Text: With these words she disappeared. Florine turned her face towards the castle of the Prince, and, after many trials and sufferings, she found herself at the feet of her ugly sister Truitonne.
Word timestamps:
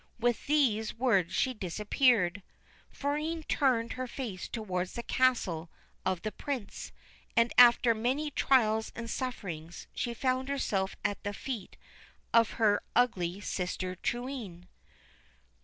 With 0.19 0.47
these 0.47 0.95
words 0.95 1.31
she 1.31 1.53
disappeared. 1.53 2.41
Florine 2.89 3.43
turned 3.43 3.93
her 3.93 4.07
face 4.07 4.47
towards 4.47 4.93
the 4.93 5.03
castle 5.03 5.69
of 6.03 6.23
the 6.23 6.31
Prince, 6.31 6.91
and, 7.37 7.53
after 7.55 7.93
many 7.93 8.31
trials 8.31 8.91
and 8.95 9.07
sufferings, 9.11 9.85
she 9.93 10.15
found 10.15 10.49
herself 10.49 10.95
at 11.05 11.23
the 11.23 11.35
feet 11.35 11.77
of 12.33 12.53
her 12.57 12.81
ugly 12.95 13.41
sister 13.41 13.95
Truitonne. 13.95 14.65